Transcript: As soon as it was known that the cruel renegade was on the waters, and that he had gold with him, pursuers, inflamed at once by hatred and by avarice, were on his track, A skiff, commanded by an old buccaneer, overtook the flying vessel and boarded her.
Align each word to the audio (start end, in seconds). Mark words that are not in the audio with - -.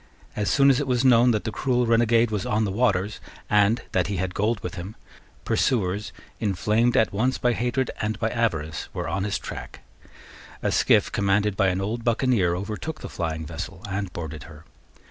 As 0.35 0.49
soon 0.49 0.71
as 0.71 0.79
it 0.79 0.87
was 0.87 1.05
known 1.05 1.29
that 1.29 1.43
the 1.43 1.51
cruel 1.51 1.85
renegade 1.85 2.31
was 2.31 2.43
on 2.43 2.63
the 2.65 2.71
waters, 2.71 3.19
and 3.51 3.83
that 3.91 4.07
he 4.07 4.17
had 4.17 4.33
gold 4.33 4.59
with 4.61 4.73
him, 4.73 4.95
pursuers, 5.45 6.11
inflamed 6.39 6.97
at 6.97 7.13
once 7.13 7.37
by 7.37 7.53
hatred 7.53 7.91
and 8.01 8.17
by 8.19 8.31
avarice, 8.31 8.89
were 8.95 9.07
on 9.07 9.25
his 9.25 9.37
track, 9.37 9.81
A 10.63 10.71
skiff, 10.71 11.11
commanded 11.11 11.55
by 11.55 11.67
an 11.67 11.81
old 11.81 12.03
buccaneer, 12.03 12.55
overtook 12.55 13.01
the 13.01 13.09
flying 13.09 13.45
vessel 13.45 13.83
and 13.87 14.11
boarded 14.11 14.45
her. 14.45 14.65